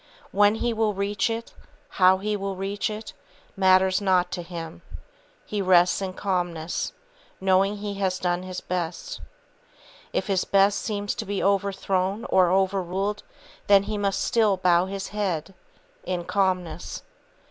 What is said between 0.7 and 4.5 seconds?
will reach it, how he will reach it, matters not to